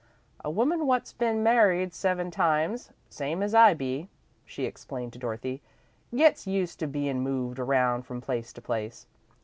"A 0.43 0.49
woman 0.49 0.87
what's 0.87 1.13
been 1.13 1.43
married 1.43 1.93
seven 1.93 2.31
times, 2.31 2.89
same 3.07 3.43
as 3.43 3.53
I 3.53 3.75
be," 3.75 4.09
she 4.45 4.65
explained 4.65 5.13
to 5.13 5.19
Dorothy, 5.19 5.61
"gets 6.15 6.47
used 6.47 6.79
to 6.79 6.87
bein' 6.87 7.21
moved 7.21 7.59
around 7.59 8.01
from 8.07 8.19
place 8.19 8.51
to 8.53 8.61
place. 8.63 9.05